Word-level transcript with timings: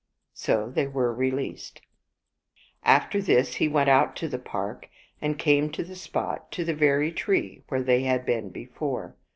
So 0.33 0.71
they 0.71 0.87
were 0.87 1.13
released. 1.13 1.79
After 2.83 3.21
this 3.21 3.57
he 3.57 3.67
went 3.67 3.87
out 3.87 4.15
to 4.15 4.27
the 4.27 4.39
park, 4.39 4.89
and 5.21 5.37
came 5.37 5.69
to 5.73 5.83
the 5.83 5.95
spot, 5.95 6.51
to 6.53 6.65
the 6.65 6.73
very 6.73 7.11
tree, 7.11 7.61
where 7.67 7.83
they 7.83 8.01
had 8.01 8.25
been 8.25 8.49
before. 8.49 9.15